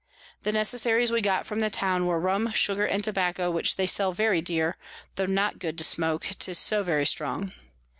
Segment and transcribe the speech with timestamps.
[0.41, 4.13] The Necessaries we got from the Town were Rum, Sugar, and Tobacco, which they sell
[4.13, 4.75] very dear,
[5.13, 7.51] tho not good to smoke, 'tis so very strong.